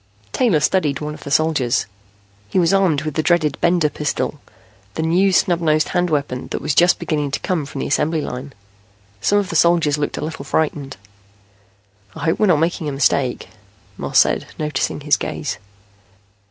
[0.31, 1.85] Taylor studied one of the soldiers.
[2.49, 4.39] He was armed with the dreaded Bender pistol,
[4.95, 8.19] the new snub nosed hand weapon that was just beginning to come from the assembly
[8.21, 8.53] line.
[9.21, 10.97] Some of the soldiers looked a little frightened.
[12.15, 13.49] "I hope we're not making a mistake,"
[13.95, 15.59] Moss said, noticing his gaze.